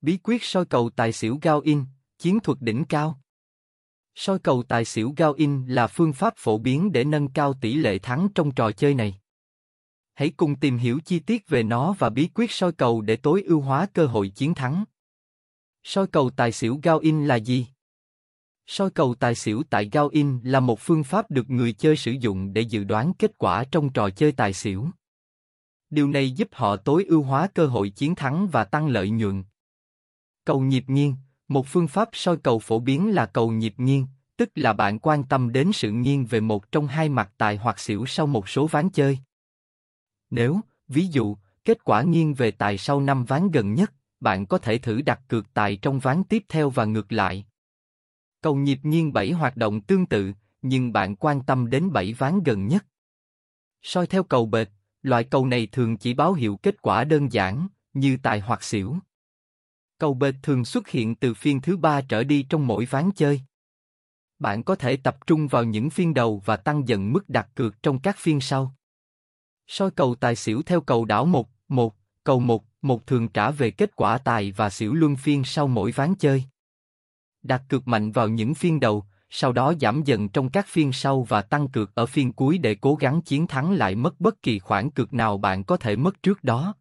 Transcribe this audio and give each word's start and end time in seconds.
Bí 0.00 0.18
quyết 0.22 0.42
soi 0.42 0.64
cầu 0.64 0.90
tài 0.96 1.12
xỉu 1.12 1.38
Gao 1.42 1.60
In, 1.60 1.84
chiến 2.18 2.40
thuật 2.40 2.58
đỉnh 2.60 2.84
cao. 2.84 3.20
Soi 4.14 4.38
cầu 4.38 4.62
tài 4.62 4.84
xỉu 4.84 5.14
Gao 5.16 5.32
In 5.32 5.66
là 5.66 5.86
phương 5.86 6.12
pháp 6.12 6.34
phổ 6.36 6.58
biến 6.58 6.92
để 6.92 7.04
nâng 7.04 7.28
cao 7.28 7.54
tỷ 7.60 7.74
lệ 7.74 7.98
thắng 7.98 8.28
trong 8.34 8.54
trò 8.54 8.72
chơi 8.72 8.94
này. 8.94 9.20
Hãy 10.14 10.32
cùng 10.36 10.56
tìm 10.56 10.76
hiểu 10.76 10.98
chi 11.04 11.18
tiết 11.18 11.48
về 11.48 11.62
nó 11.62 11.94
và 11.98 12.10
bí 12.10 12.28
quyết 12.34 12.50
soi 12.50 12.72
cầu 12.72 13.00
để 13.00 13.16
tối 13.16 13.42
ưu 13.42 13.60
hóa 13.60 13.86
cơ 13.94 14.06
hội 14.06 14.28
chiến 14.28 14.54
thắng. 14.54 14.84
Soi 15.82 16.06
cầu 16.06 16.30
tài 16.30 16.52
xỉu 16.52 16.80
Gao 16.82 16.98
In 16.98 17.26
là 17.26 17.36
gì? 17.36 17.66
Soi 18.66 18.90
cầu 18.90 19.14
tài 19.14 19.34
xỉu 19.34 19.62
tại 19.70 19.88
Gao 19.92 20.08
In 20.08 20.40
là 20.42 20.60
một 20.60 20.80
phương 20.80 21.04
pháp 21.04 21.30
được 21.30 21.50
người 21.50 21.72
chơi 21.72 21.96
sử 21.96 22.12
dụng 22.12 22.52
để 22.52 22.60
dự 22.60 22.84
đoán 22.84 23.12
kết 23.18 23.38
quả 23.38 23.64
trong 23.70 23.92
trò 23.92 24.10
chơi 24.10 24.32
tài 24.32 24.52
xỉu. 24.52 24.88
Điều 25.90 26.08
này 26.08 26.30
giúp 26.30 26.48
họ 26.52 26.76
tối 26.76 27.04
ưu 27.08 27.22
hóa 27.22 27.48
cơ 27.54 27.66
hội 27.66 27.90
chiến 27.90 28.14
thắng 28.14 28.48
và 28.52 28.64
tăng 28.64 28.88
lợi 28.88 29.10
nhuận. 29.10 29.44
Cầu 30.48 30.60
nhịp 30.60 30.84
nghiêng, 30.86 31.14
một 31.48 31.66
phương 31.66 31.88
pháp 31.88 32.08
soi 32.12 32.36
cầu 32.36 32.58
phổ 32.58 32.80
biến 32.80 33.14
là 33.14 33.26
cầu 33.26 33.50
nhịp 33.50 33.74
nghiêng, 33.76 34.06
tức 34.36 34.50
là 34.54 34.72
bạn 34.72 34.98
quan 34.98 35.24
tâm 35.24 35.52
đến 35.52 35.70
sự 35.72 35.90
nghiêng 35.90 36.26
về 36.26 36.40
một 36.40 36.72
trong 36.72 36.86
hai 36.86 37.08
mặt 37.08 37.32
tài 37.36 37.56
hoặc 37.56 37.78
xỉu 37.78 38.06
sau 38.06 38.26
một 38.26 38.48
số 38.48 38.66
ván 38.66 38.90
chơi. 38.90 39.18
Nếu, 40.30 40.60
ví 40.88 41.06
dụ, 41.06 41.36
kết 41.64 41.84
quả 41.84 42.02
nghiêng 42.02 42.34
về 42.34 42.50
tài 42.50 42.78
sau 42.78 43.00
năm 43.00 43.24
ván 43.24 43.50
gần 43.50 43.74
nhất, 43.74 43.92
bạn 44.20 44.46
có 44.46 44.58
thể 44.58 44.78
thử 44.78 45.00
đặt 45.00 45.20
cược 45.28 45.54
tài 45.54 45.76
trong 45.76 45.98
ván 45.98 46.24
tiếp 46.24 46.44
theo 46.48 46.70
và 46.70 46.84
ngược 46.84 47.12
lại. 47.12 47.46
Cầu 48.40 48.54
nhịp 48.54 48.78
nghiêng 48.82 49.12
7 49.12 49.32
hoạt 49.32 49.56
động 49.56 49.80
tương 49.80 50.06
tự, 50.06 50.32
nhưng 50.62 50.92
bạn 50.92 51.16
quan 51.16 51.42
tâm 51.42 51.70
đến 51.70 51.92
7 51.92 52.12
ván 52.12 52.42
gần 52.42 52.66
nhất. 52.66 52.86
Soi 53.82 54.06
theo 54.06 54.22
cầu 54.22 54.46
bệt, 54.46 54.68
loại 55.02 55.24
cầu 55.24 55.46
này 55.46 55.66
thường 55.72 55.96
chỉ 55.96 56.14
báo 56.14 56.32
hiệu 56.32 56.56
kết 56.56 56.82
quả 56.82 57.04
đơn 57.04 57.32
giản, 57.32 57.68
như 57.92 58.16
tài 58.22 58.40
hoặc 58.40 58.62
xỉu. 58.62 58.96
Cầu 59.98 60.14
bệt 60.14 60.34
thường 60.42 60.64
xuất 60.64 60.88
hiện 60.88 61.14
từ 61.14 61.34
phiên 61.34 61.60
thứ 61.60 61.76
ba 61.76 62.00
trở 62.00 62.24
đi 62.24 62.42
trong 62.42 62.66
mỗi 62.66 62.84
ván 62.84 63.10
chơi. 63.16 63.40
Bạn 64.38 64.62
có 64.62 64.74
thể 64.74 64.96
tập 64.96 65.26
trung 65.26 65.48
vào 65.48 65.64
những 65.64 65.90
phiên 65.90 66.14
đầu 66.14 66.42
và 66.44 66.56
tăng 66.56 66.88
dần 66.88 67.12
mức 67.12 67.28
đặt 67.28 67.48
cược 67.54 67.82
trong 67.82 67.98
các 67.98 68.16
phiên 68.18 68.40
sau. 68.40 68.74
Soi 69.66 69.90
cầu 69.90 70.14
tài 70.14 70.36
xỉu 70.36 70.62
theo 70.62 70.80
cầu 70.80 71.04
đảo 71.04 71.24
1, 71.24 71.48
1, 71.68 71.94
cầu 72.24 72.40
1, 72.40 72.64
1 72.82 73.06
thường 73.06 73.28
trả 73.28 73.50
về 73.50 73.70
kết 73.70 73.96
quả 73.96 74.18
tài 74.18 74.52
và 74.52 74.70
xỉu 74.70 74.94
luân 74.94 75.16
phiên 75.16 75.44
sau 75.44 75.66
mỗi 75.66 75.92
ván 75.92 76.14
chơi. 76.14 76.44
Đặt 77.42 77.62
cược 77.68 77.88
mạnh 77.88 78.12
vào 78.12 78.28
những 78.28 78.54
phiên 78.54 78.80
đầu, 78.80 79.04
sau 79.30 79.52
đó 79.52 79.72
giảm 79.80 80.02
dần 80.04 80.28
trong 80.28 80.50
các 80.50 80.66
phiên 80.68 80.92
sau 80.92 81.22
và 81.22 81.42
tăng 81.42 81.68
cược 81.68 81.94
ở 81.94 82.06
phiên 82.06 82.32
cuối 82.32 82.58
để 82.58 82.74
cố 82.74 82.94
gắng 82.94 83.22
chiến 83.22 83.46
thắng 83.46 83.72
lại 83.72 83.94
mất 83.94 84.20
bất 84.20 84.42
kỳ 84.42 84.58
khoản 84.58 84.90
cược 84.90 85.14
nào 85.14 85.38
bạn 85.38 85.64
có 85.64 85.76
thể 85.76 85.96
mất 85.96 86.22
trước 86.22 86.44
đó. 86.44 86.74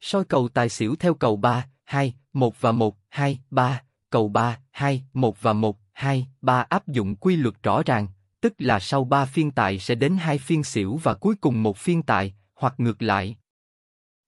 Soi 0.00 0.24
cầu 0.24 0.48
tài 0.48 0.68
xỉu 0.68 0.96
theo 0.96 1.14
cầu 1.14 1.36
3, 1.36 1.68
2, 1.86 2.14
1 2.32 2.60
và 2.60 2.72
1, 2.72 2.96
2, 3.08 3.38
3, 3.50 3.82
cầu 4.10 4.28
3, 4.28 4.60
2, 4.70 5.04
1 5.12 5.42
và 5.42 5.52
1, 5.52 5.78
2, 5.92 6.26
3 6.40 6.60
áp 6.60 6.88
dụng 6.88 7.16
quy 7.16 7.36
luật 7.36 7.62
rõ 7.62 7.82
ràng, 7.86 8.08
tức 8.40 8.54
là 8.58 8.80
sau 8.80 9.04
3 9.04 9.24
phiên 9.24 9.50
tại 9.50 9.78
sẽ 9.78 9.94
đến 9.94 10.16
hai 10.16 10.38
phiên 10.38 10.64
xỉu 10.64 10.96
và 10.96 11.14
cuối 11.14 11.34
cùng 11.40 11.62
một 11.62 11.76
phiên 11.76 12.02
tại, 12.02 12.34
hoặc 12.54 12.74
ngược 12.78 13.02
lại. 13.02 13.36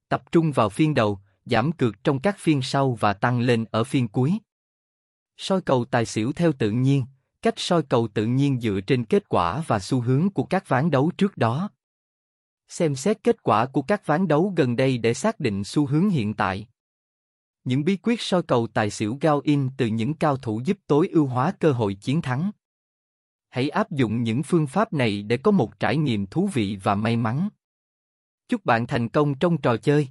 Tập 0.09 0.33
trung 0.33 0.53
vào 0.53 0.69
phiên 0.69 0.95
đầu, 0.95 1.19
giảm 1.45 1.73
cược 1.73 2.05
trong 2.05 2.20
các 2.20 2.37
phiên 2.39 2.62
sau 2.62 2.95
và 2.95 3.12
tăng 3.12 3.41
lên 3.41 3.65
ở 3.70 3.84
phiên 3.84 4.09
cuối. 4.09 4.39
Soi 5.37 5.61
cầu 5.61 5.84
tài 5.84 6.06
xỉu 6.06 6.33
theo 6.33 6.53
tự 6.53 6.70
nhiên, 6.70 7.05
cách 7.43 7.55
soi 7.56 7.83
cầu 7.83 8.09
tự 8.15 8.27
nhiên 8.27 8.61
dựa 8.61 8.81
trên 8.87 9.05
kết 9.05 9.28
quả 9.28 9.62
và 9.67 9.78
xu 9.78 10.00
hướng 10.00 10.31
của 10.31 10.45
các 10.45 10.69
ván 10.69 10.91
đấu 10.91 11.11
trước 11.19 11.37
đó. 11.37 11.70
Xem 12.69 12.97
xét 12.97 13.25
kết 13.25 13.43
quả 13.43 13.67
của 13.67 13.83
các 13.83 14.06
ván 14.06 14.28
đấu 14.28 14.53
gần 14.56 14.77
đây 14.77 14.98
để 14.98 15.15
xác 15.15 15.41
định 15.41 15.65
xu 15.65 15.87
hướng 15.87 16.11
hiện 16.11 16.34
tại. 16.34 16.67
Những 17.64 17.84
bí 17.84 17.97
quyết 17.97 18.20
soi 18.20 18.42
cầu 18.42 18.67
tài 18.67 18.91
xỉu 18.91 19.19
Gao 19.20 19.41
In 19.45 19.69
từ 19.77 19.87
những 19.87 20.14
cao 20.14 20.37
thủ 20.37 20.61
giúp 20.64 20.78
tối 20.87 21.09
ưu 21.09 21.27
hóa 21.27 21.53
cơ 21.61 21.73
hội 21.73 21.95
chiến 21.95 22.23
thắng. 22.23 22.50
Hãy 23.48 23.69
áp 23.69 23.91
dụng 23.91 24.23
những 24.23 24.42
phương 24.42 24.67
pháp 24.67 24.92
này 24.92 25.23
để 25.23 25.37
có 25.37 25.50
một 25.50 25.81
trải 25.81 25.97
nghiệm 25.97 26.27
thú 26.27 26.47
vị 26.55 26.78
và 26.82 26.94
may 26.94 27.16
mắn. 27.16 27.49
Chúc 28.49 28.65
bạn 28.65 28.87
thành 28.87 29.09
công 29.09 29.34
trong 29.34 29.60
trò 29.60 29.77
chơi. 29.77 30.09